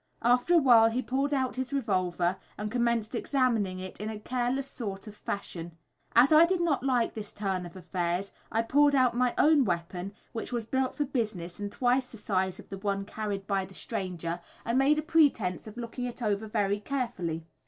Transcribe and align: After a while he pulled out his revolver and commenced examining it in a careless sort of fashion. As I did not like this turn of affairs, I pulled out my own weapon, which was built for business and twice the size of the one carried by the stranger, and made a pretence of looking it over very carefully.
After 0.23 0.55
a 0.55 0.57
while 0.57 0.89
he 0.89 1.03
pulled 1.03 1.31
out 1.31 1.57
his 1.57 1.71
revolver 1.71 2.37
and 2.57 2.71
commenced 2.71 3.13
examining 3.13 3.77
it 3.77 4.01
in 4.01 4.09
a 4.09 4.17
careless 4.17 4.67
sort 4.67 5.05
of 5.05 5.15
fashion. 5.15 5.77
As 6.15 6.33
I 6.33 6.43
did 6.43 6.59
not 6.59 6.81
like 6.81 7.13
this 7.13 7.31
turn 7.31 7.67
of 7.67 7.75
affairs, 7.75 8.31
I 8.51 8.63
pulled 8.63 8.95
out 8.95 9.15
my 9.15 9.35
own 9.37 9.63
weapon, 9.63 10.13
which 10.31 10.51
was 10.51 10.65
built 10.65 10.95
for 10.97 11.05
business 11.05 11.59
and 11.59 11.71
twice 11.71 12.11
the 12.11 12.17
size 12.17 12.57
of 12.57 12.69
the 12.69 12.79
one 12.79 13.05
carried 13.05 13.45
by 13.45 13.63
the 13.63 13.75
stranger, 13.75 14.39
and 14.65 14.79
made 14.79 14.97
a 14.97 15.03
pretence 15.03 15.67
of 15.67 15.77
looking 15.77 16.05
it 16.05 16.23
over 16.23 16.47
very 16.47 16.79
carefully. 16.79 17.45